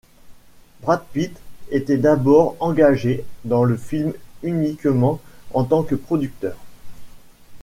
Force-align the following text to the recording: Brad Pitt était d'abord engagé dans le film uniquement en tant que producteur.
Brad 0.81 1.03
Pitt 1.13 1.39
était 1.69 1.97
d'abord 1.99 2.55
engagé 2.59 3.23
dans 3.45 3.63
le 3.63 3.77
film 3.77 4.13
uniquement 4.41 5.19
en 5.53 5.63
tant 5.63 5.83
que 5.83 5.93
producteur. 5.93 6.57